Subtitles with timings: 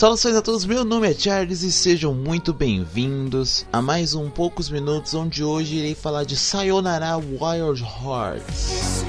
[0.00, 4.70] Saudações a todos, meu nome é Charles e sejam muito bem-vindos a mais um Poucos
[4.70, 9.04] Minutos, onde hoje irei falar de Sayonara Wild Hearts.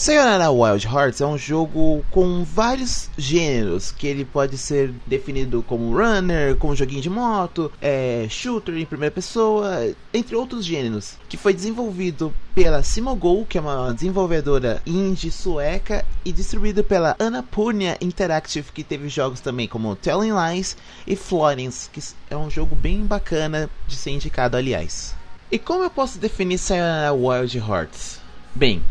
[0.00, 5.94] Sayonara Wild Hearts é um jogo com vários gêneros, que ele pode ser definido como
[5.94, 11.52] runner, como joguinho de moto, é, shooter em primeira pessoa, entre outros gêneros, que foi
[11.52, 18.82] desenvolvido pela Simogol, que é uma desenvolvedora indie sueca, e distribuído pela Annapurna Interactive, que
[18.82, 23.96] teve jogos também como Telling Lies e Florence, que é um jogo bem bacana de
[23.96, 25.14] ser indicado, aliás.
[25.52, 28.18] E como eu posso definir Sayonara Wild Hearts?
[28.54, 28.82] Bem,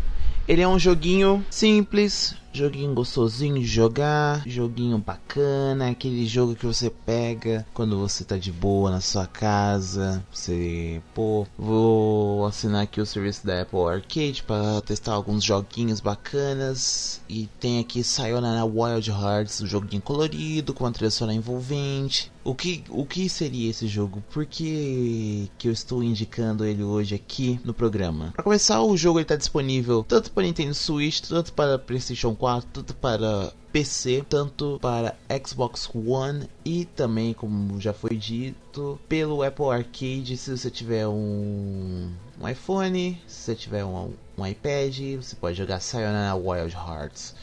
[0.50, 6.90] ele é um joguinho simples, joguinho gostosinho de jogar, joguinho bacana, aquele jogo que você
[6.90, 10.24] pega quando você tá de boa na sua casa.
[10.32, 17.20] Você, pô, vou assinar aqui o serviço da Apple Arcade para testar alguns joguinhos bacanas.
[17.28, 22.32] E tem aqui Sayonara Wild Hearts, um joguinho colorido com uma trilha sonora envolvente.
[22.42, 24.22] O que, o que seria esse jogo?
[24.32, 28.30] Por que, que eu estou indicando ele hoje aqui no programa?
[28.32, 32.94] Para começar, o jogo está disponível tanto para Nintendo Switch, tanto para PlayStation 4, tanto
[32.94, 35.14] para PC, tanto para
[35.46, 40.38] Xbox One e também, como já foi dito, pelo Apple Arcade.
[40.38, 45.80] Se você tiver um, um iPhone, se você tiver um, um iPad, você pode jogar
[45.80, 47.34] Sayonara Wild Hearts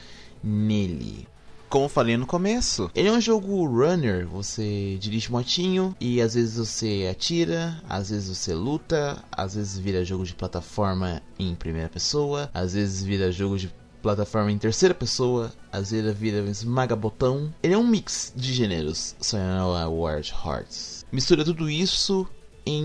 [0.44, 1.28] nele
[1.70, 4.26] como falei no começo, ele é um jogo runner.
[4.28, 10.06] Você dirige motinho e às vezes você atira, às vezes você luta, às vezes vira
[10.06, 13.70] jogo de plataforma em primeira pessoa, às vezes vira jogo de
[14.08, 17.54] plataforma em terceira pessoa, às vezes vira esmaga botão.
[17.62, 21.06] Ele é um mix de gêneros, Sayonara Wild Hearts.
[21.12, 22.26] Mistura tudo isso
[22.66, 22.84] em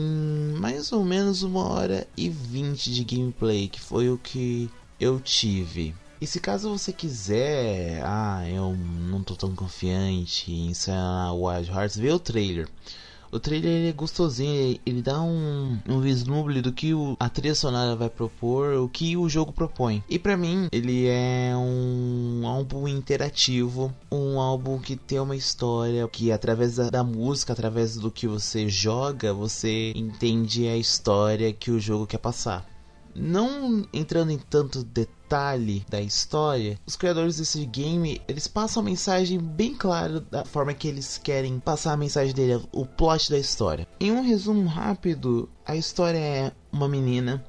[0.58, 4.68] mais ou menos uma hora e vinte de gameplay, que foi o que
[4.98, 5.94] eu tive.
[6.20, 11.96] E se caso você quiser, ah, eu não tô tão confiante em Sayonara Wild Hearts,
[11.96, 12.68] vê o trailer.
[13.34, 17.96] O trailer é gostosinho, ele dá um, um vislumbre do que o, a trilha sonora
[17.96, 20.04] vai propor, o que o jogo propõe.
[20.06, 26.30] E para mim, ele é um álbum interativo, um álbum que tem uma história que
[26.30, 31.80] através da, da música, através do que você joga, você entende a história que o
[31.80, 32.71] jogo quer passar.
[33.14, 39.38] Não entrando em tanto detalhe da história, os criadores desse game, eles passam a mensagem
[39.38, 43.86] bem clara da forma que eles querem passar a mensagem dele, o plot da história.
[44.00, 47.44] Em um resumo rápido, a história é uma menina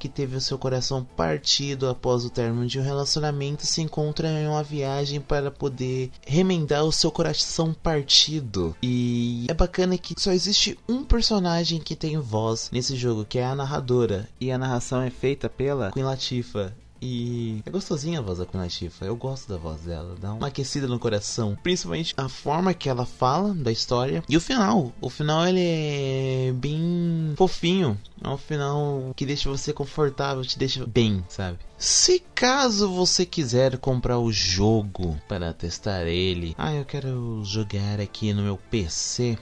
[0.00, 4.48] que teve o seu coração partido após o término de um relacionamento se encontra em
[4.48, 8.74] uma viagem para poder remendar o seu coração partido.
[8.82, 13.44] E é bacana que só existe um personagem que tem voz nesse jogo, que é
[13.44, 16.72] a narradora, e a narração é feita pela Queen.
[17.02, 19.06] E é gostosinha a voz da Queen Latifah.
[19.06, 20.16] Eu gosto da voz dela.
[20.20, 21.56] Dá uma aquecida no coração.
[21.62, 24.22] Principalmente a forma que ela fala da história.
[24.28, 24.92] E o final.
[25.00, 27.98] O final ele é bem fofinho.
[28.22, 31.58] É um final que deixa você confortável, te deixa bem, sabe?
[31.78, 38.34] Se caso você quiser comprar o jogo para testar ele, ah, eu quero jogar aqui
[38.34, 39.38] no meu PC.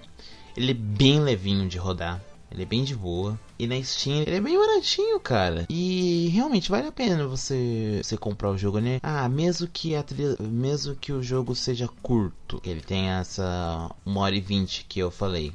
[0.57, 2.23] Ele é bem levinho de rodar.
[2.51, 3.39] Ele é bem de boa.
[3.59, 5.67] E na Steam ele é bem baratinho, cara.
[5.69, 8.99] E realmente vale a pena você, você comprar o jogo, né?
[9.03, 14.17] Ah, mesmo que a trilha, mesmo que o jogo seja curto, ele tem essa 1
[14.17, 15.53] hora e 20 que eu falei.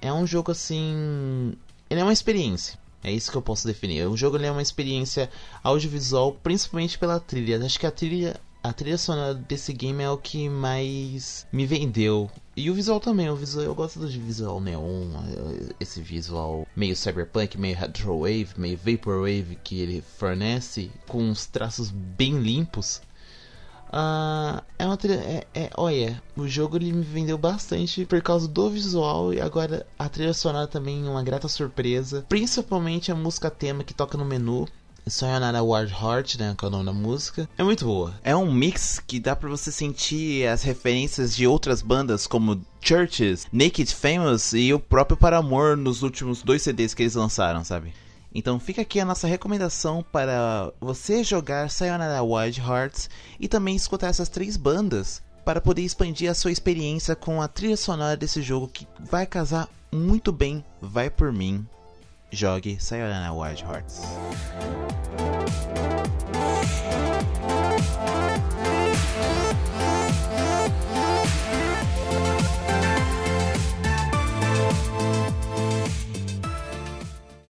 [0.00, 1.54] É um jogo assim,
[1.88, 2.78] ele é uma experiência.
[3.02, 4.06] É isso que eu posso definir.
[4.08, 5.30] O jogo é uma experiência
[5.62, 7.64] audiovisual, principalmente pela trilha.
[7.64, 12.30] Acho que a trilha a trilha sonora desse game é o que mais me vendeu.
[12.56, 15.10] E o visual também, o visual, eu gosto do visual neon,
[15.78, 22.38] esse visual meio cyberpunk, meio retrowave, meio vaporwave que ele fornece, com uns traços bem
[22.38, 23.02] limpos.
[23.88, 28.48] Uh, é uma trilha, é, é, olha, o jogo ele me vendeu bastante por causa
[28.48, 33.84] do visual e agora a trilha sonora também uma grata surpresa, principalmente a música tema
[33.84, 34.66] que toca no menu.
[35.06, 38.14] Sayonara Wild Heart, né, que é o nome da música, é muito boa.
[38.22, 43.46] É um mix que dá para você sentir as referências de outras bandas como Churches,
[43.52, 47.92] Naked Famous e o próprio Paramore nos últimos dois CDs que eles lançaram, sabe?
[48.34, 54.08] Então fica aqui a nossa recomendação para você jogar Sayonara Wild Hearts e também escutar
[54.08, 58.68] essas três bandas para poder expandir a sua experiência com a trilha sonora desse jogo
[58.68, 61.64] que vai casar muito bem, vai por mim
[62.34, 64.02] jogue Sayonara Wild Hearts.